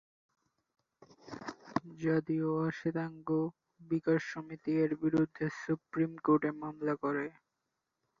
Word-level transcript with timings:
জাতীয় 1.99 2.47
অ-শ্বেতাঙ্গ 2.59 3.29
বিকাশ 3.81 4.21
সমিতি 4.31 4.71
এর 4.83 4.91
বিরুদ্ধে 5.01 5.45
সুপ্রিম 5.61 6.11
কোর্টে 6.25 6.49
মামলা 6.61 6.93
করে। 7.03 7.25